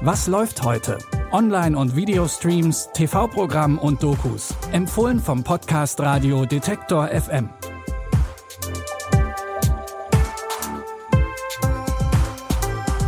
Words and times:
Was 0.00 0.26
läuft 0.26 0.62
heute? 0.62 0.96
Online- 1.32 1.76
und 1.76 1.94
Videostreams, 1.94 2.88
TV-Programm 2.94 3.78
und 3.78 4.02
Dokus. 4.02 4.54
Empfohlen 4.72 5.18
vom 5.18 5.44
Podcast 5.44 6.00
Radio 6.00 6.46
Detektor 6.46 7.08
FM. 7.08 7.50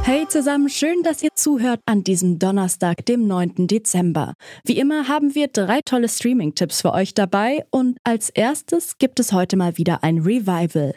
Hey 0.02 0.26
zusammen, 0.28 0.68
schön, 0.68 1.02
dass 1.04 1.22
ihr 1.22 1.30
zuhört 1.34 1.80
an 1.86 2.02
diesem 2.02 2.38
Donnerstag, 2.40 3.06
dem 3.06 3.28
9. 3.28 3.68
Dezember. 3.68 4.34
Wie 4.64 4.78
immer 4.78 5.08
haben 5.08 5.34
wir 5.34 5.46
drei 5.46 5.80
tolle 5.82 6.08
Streaming-Tipps 6.08 6.82
für 6.82 6.92
euch 6.92 7.14
dabei 7.14 7.64
und 7.70 7.98
als 8.02 8.28
erstes 8.30 8.98
gibt 8.98 9.20
es 9.20 9.32
heute 9.32 9.56
mal 9.56 9.78
wieder 9.78 10.02
ein 10.02 10.18
Revival. 10.18 10.94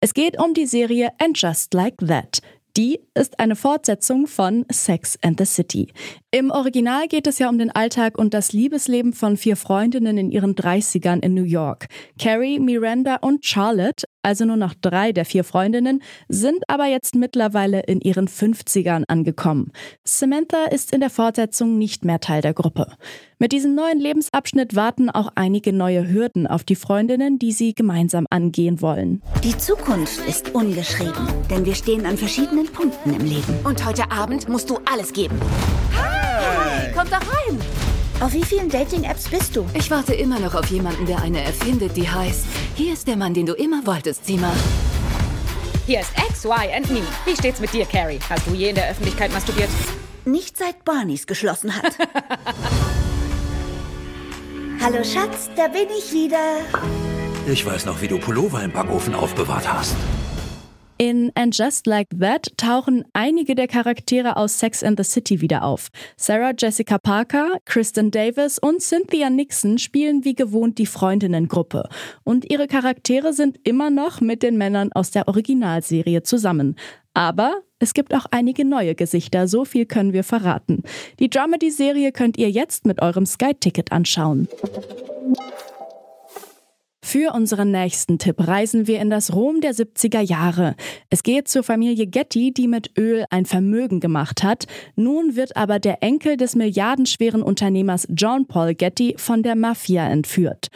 Es 0.00 0.14
geht 0.14 0.40
um 0.40 0.54
die 0.54 0.66
Serie 0.66 1.10
And 1.18 1.36
Just 1.36 1.74
Like 1.74 1.96
That. 1.98 2.40
Die 2.76 3.00
ist 3.14 3.40
eine 3.40 3.56
Fortsetzung 3.56 4.28
von 4.28 4.64
Sex 4.70 5.18
and 5.22 5.40
the 5.40 5.44
City. 5.44 5.92
Im 6.30 6.52
Original 6.52 7.08
geht 7.08 7.26
es 7.26 7.40
ja 7.40 7.48
um 7.48 7.58
den 7.58 7.72
Alltag 7.72 8.16
und 8.16 8.32
das 8.32 8.52
Liebesleben 8.52 9.12
von 9.12 9.36
vier 9.36 9.56
Freundinnen 9.56 10.16
in 10.16 10.30
ihren 10.30 10.54
30ern 10.54 11.20
in 11.24 11.34
New 11.34 11.42
York. 11.42 11.88
Carrie, 12.16 12.60
Miranda 12.60 13.16
und 13.16 13.44
Charlotte, 13.44 14.04
also 14.22 14.44
nur 14.44 14.56
noch 14.56 14.74
drei 14.74 15.12
der 15.12 15.24
vier 15.24 15.44
Freundinnen, 15.44 16.02
sind 16.28 16.64
aber 16.68 16.86
jetzt 16.86 17.14
mittlerweile 17.14 17.80
in 17.80 18.00
ihren 18.00 18.28
50ern 18.28 19.04
angekommen. 19.08 19.72
Samantha 20.04 20.64
ist 20.66 20.92
in 20.92 21.00
der 21.00 21.10
Fortsetzung 21.10 21.78
nicht 21.78 22.04
mehr 22.04 22.20
Teil 22.20 22.42
der 22.42 22.54
Gruppe. 22.54 22.86
Mit 23.38 23.52
diesem 23.52 23.74
neuen 23.74 24.00
Lebensabschnitt 24.00 24.74
warten 24.74 25.10
auch 25.10 25.30
einige 25.34 25.72
neue 25.72 26.08
Hürden 26.10 26.46
auf 26.46 26.64
die 26.64 26.74
Freundinnen, 26.74 27.38
die 27.38 27.52
sie 27.52 27.74
gemeinsam 27.74 28.26
angehen 28.30 28.82
wollen. 28.82 29.22
Die 29.44 29.56
Zukunft 29.56 30.26
ist 30.28 30.54
ungeschrieben, 30.54 31.28
denn 31.50 31.64
wir 31.64 31.74
stehen 31.74 32.04
an 32.04 32.16
verschiedenen 32.16 32.66
Punkten 32.66 33.14
im 33.14 33.24
Leben. 33.24 33.54
Und 33.64 33.86
heute 33.86 34.10
Abend 34.10 34.48
musst 34.48 34.68
du 34.70 34.78
alles 34.92 35.12
geben. 35.12 35.38
Hi, 35.96 36.92
kommt 36.92 37.12
da 37.12 37.18
rein. 37.18 37.58
Auf 38.20 38.32
wie 38.32 38.42
vielen 38.44 38.68
Dating-Apps 38.68 39.28
bist 39.28 39.54
du? 39.54 39.64
Ich 39.74 39.92
warte 39.92 40.12
immer 40.12 40.40
noch 40.40 40.52
auf 40.56 40.66
jemanden, 40.70 41.06
der 41.06 41.22
eine 41.22 41.40
erfindet, 41.40 41.96
die 41.96 42.10
heißt, 42.10 42.46
hier 42.74 42.92
ist 42.92 43.06
der 43.06 43.16
Mann, 43.16 43.32
den 43.32 43.46
du 43.46 43.52
immer 43.52 43.86
wolltest, 43.86 44.28
mal. 44.40 44.52
Hier 45.86 46.00
ist 46.00 46.10
X, 46.28 46.44
Y 46.44 46.68
and 46.74 46.90
Me. 46.90 47.02
Wie 47.24 47.36
steht's 47.36 47.60
mit 47.60 47.72
dir, 47.72 47.86
Carrie? 47.86 48.18
Hast 48.28 48.44
du 48.48 48.54
je 48.54 48.70
in 48.70 48.74
der 48.74 48.90
Öffentlichkeit 48.90 49.32
masturbiert? 49.32 49.68
Nicht 50.24 50.56
seit 50.56 50.84
Barneys 50.84 51.28
geschlossen 51.28 51.76
hat. 51.76 51.96
Hallo 54.80 55.04
Schatz, 55.04 55.48
da 55.54 55.68
bin 55.68 55.86
ich 55.96 56.12
wieder. 56.12 56.56
Ich 57.46 57.64
weiß 57.64 57.86
noch, 57.86 58.00
wie 58.00 58.08
du 58.08 58.18
Pullover 58.18 58.64
im 58.64 58.72
Backofen 58.72 59.14
aufbewahrt 59.14 59.72
hast. 59.72 59.94
In 61.00 61.30
And 61.36 61.56
Just 61.56 61.86
Like 61.86 62.08
That 62.18 62.48
tauchen 62.56 63.04
einige 63.12 63.54
der 63.54 63.68
Charaktere 63.68 64.36
aus 64.36 64.58
Sex 64.58 64.82
and 64.82 64.98
the 64.98 65.04
City 65.04 65.40
wieder 65.40 65.62
auf. 65.62 65.90
Sarah 66.16 66.52
Jessica 66.58 66.98
Parker, 66.98 67.58
Kristen 67.66 68.10
Davis 68.10 68.58
und 68.58 68.82
Cynthia 68.82 69.30
Nixon 69.30 69.78
spielen 69.78 70.24
wie 70.24 70.34
gewohnt 70.34 70.76
die 70.78 70.86
Freundinnengruppe. 70.86 71.88
Und 72.24 72.50
ihre 72.50 72.66
Charaktere 72.66 73.32
sind 73.32 73.60
immer 73.62 73.90
noch 73.90 74.20
mit 74.20 74.42
den 74.42 74.58
Männern 74.58 74.90
aus 74.92 75.12
der 75.12 75.28
Originalserie 75.28 76.24
zusammen. 76.24 76.74
Aber 77.14 77.62
es 77.78 77.94
gibt 77.94 78.12
auch 78.12 78.26
einige 78.32 78.64
neue 78.64 78.96
Gesichter, 78.96 79.46
so 79.46 79.64
viel 79.64 79.86
können 79.86 80.12
wir 80.12 80.24
verraten. 80.24 80.82
Die 81.20 81.30
Dramedy-Serie 81.30 82.10
könnt 82.10 82.36
ihr 82.38 82.50
jetzt 82.50 82.86
mit 82.86 83.00
eurem 83.00 83.24
Sky-Ticket 83.24 83.92
anschauen. 83.92 84.48
Für 87.10 87.32
unseren 87.32 87.70
nächsten 87.70 88.18
Tipp 88.18 88.36
reisen 88.46 88.86
wir 88.86 89.00
in 89.00 89.08
das 89.08 89.32
Rom 89.32 89.62
der 89.62 89.72
70er 89.72 90.20
Jahre. 90.20 90.76
Es 91.08 91.22
geht 91.22 91.48
zur 91.48 91.62
Familie 91.62 92.06
Getty, 92.06 92.52
die 92.52 92.68
mit 92.68 92.98
Öl 92.98 93.24
ein 93.30 93.46
Vermögen 93.46 93.98
gemacht 93.98 94.42
hat. 94.42 94.66
Nun 94.94 95.34
wird 95.34 95.56
aber 95.56 95.78
der 95.78 96.02
Enkel 96.02 96.36
des 96.36 96.54
milliardenschweren 96.54 97.42
Unternehmers 97.42 98.06
John 98.14 98.46
Paul 98.46 98.74
Getty 98.74 99.14
von 99.16 99.42
der 99.42 99.56
Mafia 99.56 100.06
entführt. 100.06 100.68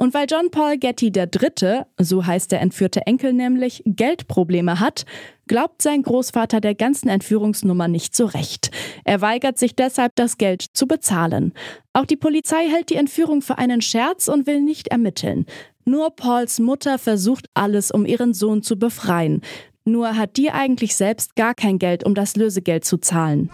Und 0.00 0.14
weil 0.14 0.24
John 0.30 0.50
Paul 0.50 0.78
Getty 0.78 1.12
Dritte, 1.12 1.86
so 1.98 2.24
heißt 2.24 2.52
der 2.52 2.62
entführte 2.62 3.02
Enkel 3.06 3.34
nämlich, 3.34 3.82
Geldprobleme 3.84 4.80
hat, 4.80 5.04
glaubt 5.46 5.82
sein 5.82 6.02
Großvater 6.02 6.62
der 6.62 6.74
ganzen 6.74 7.10
Entführungsnummer 7.10 7.86
nicht 7.86 8.16
so 8.16 8.24
recht. 8.24 8.70
Er 9.04 9.20
weigert 9.20 9.58
sich 9.58 9.76
deshalb, 9.76 10.16
das 10.16 10.38
Geld 10.38 10.64
zu 10.72 10.86
bezahlen. 10.88 11.52
Auch 11.92 12.06
die 12.06 12.16
Polizei 12.16 12.66
hält 12.66 12.88
die 12.88 12.94
Entführung 12.94 13.42
für 13.42 13.58
einen 13.58 13.82
Scherz 13.82 14.28
und 14.28 14.46
will 14.46 14.62
nicht 14.62 14.88
ermitteln. 14.88 15.44
Nur 15.84 16.16
Pauls 16.16 16.60
Mutter 16.60 16.96
versucht 16.96 17.50
alles, 17.52 17.90
um 17.90 18.06
ihren 18.06 18.32
Sohn 18.32 18.62
zu 18.62 18.78
befreien. 18.78 19.42
Nur 19.90 20.14
hat 20.14 20.36
die 20.36 20.52
eigentlich 20.52 20.94
selbst 20.94 21.34
gar 21.34 21.52
kein 21.52 21.80
Geld, 21.80 22.04
um 22.04 22.14
das 22.14 22.36
Lösegeld 22.36 22.84
zu 22.84 22.98
zahlen. 22.98 23.50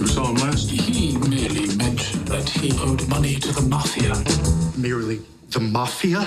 You 0.00 0.06
saw 0.06 0.24
him 0.24 0.36
last? 0.36 0.70
He 0.70 1.16
merely 1.28 1.66
mentioned 1.76 2.26
that 2.28 2.48
he 2.48 2.72
owed 2.80 3.06
money 3.08 3.34
to 3.36 3.52
the 3.52 3.62
mafia. 3.68 4.14
Merely 4.76 5.20
the 5.50 5.60
mafia? 5.60 6.24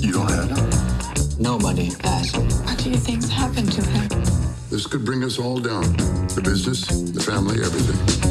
You 0.00 0.12
don't 0.12 0.30
have 0.30 0.50
it? 0.50 1.38
No 1.38 1.58
money. 1.58 1.90
Dad, 2.02 2.26
what 2.64 2.78
do 2.78 2.90
you 2.90 2.96
think's 2.96 3.28
happened 3.28 3.70
to 3.72 3.82
him? 3.82 4.08
This 4.70 4.86
could 4.86 5.04
bring 5.04 5.24
us 5.24 5.38
all 5.38 5.58
down. 5.58 5.96
The 6.34 6.40
business, 6.42 6.86
the 6.86 7.20
family, 7.20 7.62
everything. 7.62 8.27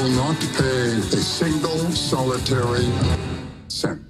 Will 0.00 0.08
not 0.12 0.40
pay 0.56 0.96
a 0.96 1.20
single 1.20 1.92
solitary 1.92 2.86
cent. 3.68 4.00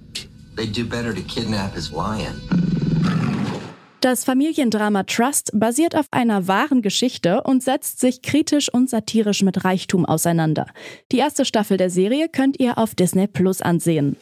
They'd 0.55 0.73
do 0.73 0.85
better 0.85 1.13
to 1.13 1.21
kidnap 1.23 1.75
his 1.75 1.91
lion. 1.91 2.41
Das 4.01 4.23
Familiendrama 4.23 5.03
Trust 5.03 5.51
basiert 5.53 5.97
auf 5.97 6.07
einer 6.13 6.47
wahren 6.47 6.83
Geschichte 6.83 7.43
und 7.43 7.65
setzt 7.65 7.99
sich 7.99 8.23
kritisch 8.23 8.73
und 8.73 8.89
satirisch 8.89 9.43
mit 9.43 9.65
Reichtum 9.65 10.07
auseinander. 10.07 10.67
Die 11.11 11.19
erste 11.19 11.45
Staffel 11.45 11.77
der 11.77 11.91
Serie 11.91 12.29
könnt 12.29 12.61
ihr 12.61 12.79
auf 12.79 12.95
Disney 12.95 13.27
Plus 13.27 13.61
ansehen. 13.61 14.17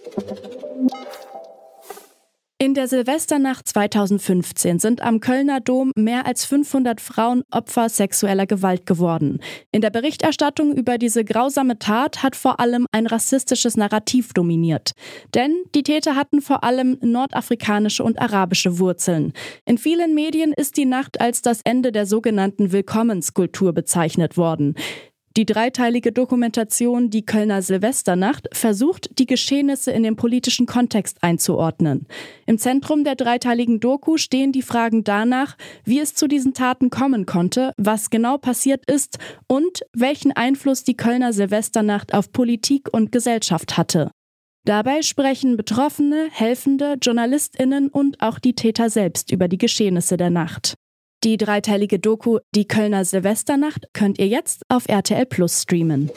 In 2.60 2.74
der 2.74 2.88
Silvesternacht 2.88 3.68
2015 3.68 4.80
sind 4.80 5.00
am 5.00 5.20
Kölner 5.20 5.60
Dom 5.60 5.92
mehr 5.94 6.26
als 6.26 6.44
500 6.44 7.00
Frauen 7.00 7.44
Opfer 7.52 7.88
sexueller 7.88 8.46
Gewalt 8.46 8.84
geworden. 8.84 9.38
In 9.70 9.80
der 9.80 9.90
Berichterstattung 9.90 10.74
über 10.74 10.98
diese 10.98 11.24
grausame 11.24 11.78
Tat 11.78 12.24
hat 12.24 12.34
vor 12.34 12.58
allem 12.58 12.86
ein 12.90 13.06
rassistisches 13.06 13.76
Narrativ 13.76 14.32
dominiert. 14.32 14.90
Denn 15.34 15.54
die 15.76 15.84
Täter 15.84 16.16
hatten 16.16 16.40
vor 16.40 16.64
allem 16.64 16.98
nordafrikanische 17.00 18.02
und 18.02 18.20
arabische 18.20 18.80
Wurzeln. 18.80 19.34
In 19.64 19.78
vielen 19.78 20.16
Medien 20.16 20.52
ist 20.52 20.76
die 20.76 20.84
Nacht 20.84 21.20
als 21.20 21.42
das 21.42 21.60
Ende 21.62 21.92
der 21.92 22.06
sogenannten 22.06 22.72
Willkommenskultur 22.72 23.72
bezeichnet 23.72 24.36
worden. 24.36 24.74
Die 25.38 25.46
dreiteilige 25.46 26.10
Dokumentation 26.10 27.10
Die 27.10 27.24
Kölner 27.24 27.62
Silvesternacht 27.62 28.48
versucht, 28.52 29.20
die 29.20 29.26
Geschehnisse 29.26 29.92
in 29.92 30.02
den 30.02 30.16
politischen 30.16 30.66
Kontext 30.66 31.18
einzuordnen. 31.22 32.08
Im 32.46 32.58
Zentrum 32.58 33.04
der 33.04 33.14
dreiteiligen 33.14 33.78
Doku 33.78 34.16
stehen 34.16 34.50
die 34.50 34.62
Fragen 34.62 35.04
danach, 35.04 35.56
wie 35.84 36.00
es 36.00 36.16
zu 36.16 36.26
diesen 36.26 36.54
Taten 36.54 36.90
kommen 36.90 37.24
konnte, 37.24 37.72
was 37.76 38.10
genau 38.10 38.36
passiert 38.36 38.82
ist 38.90 39.20
und 39.46 39.82
welchen 39.94 40.32
Einfluss 40.32 40.82
die 40.82 40.96
Kölner 40.96 41.32
Silvesternacht 41.32 42.14
auf 42.14 42.32
Politik 42.32 42.88
und 42.92 43.12
Gesellschaft 43.12 43.76
hatte. 43.76 44.10
Dabei 44.64 45.02
sprechen 45.02 45.56
Betroffene, 45.56 46.26
Helfende, 46.32 46.96
Journalistinnen 47.00 47.90
und 47.90 48.20
auch 48.20 48.40
die 48.40 48.54
Täter 48.56 48.90
selbst 48.90 49.30
über 49.30 49.46
die 49.46 49.58
Geschehnisse 49.58 50.16
der 50.16 50.30
Nacht. 50.30 50.74
Die 51.24 51.36
dreiteilige 51.36 51.98
Doku 51.98 52.38
Die 52.54 52.68
Kölner 52.68 53.04
Silvesternacht 53.04 53.88
könnt 53.92 54.18
ihr 54.18 54.28
jetzt 54.28 54.62
auf 54.68 54.88
RTL 54.88 55.26
Plus 55.26 55.62
streamen. 55.62 56.10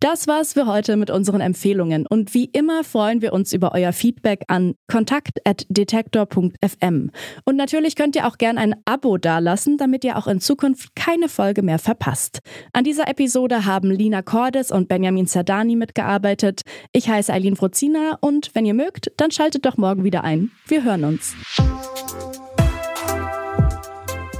Das 0.00 0.28
war's 0.28 0.52
für 0.52 0.66
heute 0.66 0.96
mit 0.96 1.10
unseren 1.10 1.40
Empfehlungen 1.40 2.06
und 2.06 2.32
wie 2.32 2.44
immer 2.44 2.84
freuen 2.84 3.20
wir 3.20 3.32
uns 3.32 3.52
über 3.52 3.74
euer 3.74 3.92
Feedback 3.92 4.44
an 4.46 4.76
kontakt@detektor.fm. 4.86 7.10
Und 7.44 7.56
natürlich 7.56 7.96
könnt 7.96 8.14
ihr 8.14 8.28
auch 8.28 8.38
gern 8.38 8.58
ein 8.58 8.76
Abo 8.84 9.18
dalassen, 9.18 9.76
damit 9.76 10.04
ihr 10.04 10.16
auch 10.16 10.28
in 10.28 10.40
Zukunft 10.40 10.94
keine 10.94 11.28
Folge 11.28 11.62
mehr 11.62 11.80
verpasst. 11.80 12.38
An 12.72 12.84
dieser 12.84 13.08
Episode 13.08 13.66
haben 13.66 13.90
Lina 13.90 14.22
Cordes 14.22 14.70
und 14.70 14.86
Benjamin 14.86 15.26
Zerdani 15.26 15.74
mitgearbeitet. 15.74 16.60
Ich 16.92 17.08
heiße 17.08 17.32
Eileen 17.32 17.56
Frozina 17.56 18.18
und 18.20 18.54
wenn 18.54 18.66
ihr 18.66 18.74
mögt, 18.74 19.10
dann 19.16 19.32
schaltet 19.32 19.66
doch 19.66 19.78
morgen 19.78 20.04
wieder 20.04 20.22
ein. 20.22 20.52
Wir 20.68 20.84
hören 20.84 21.02
uns. 21.04 21.34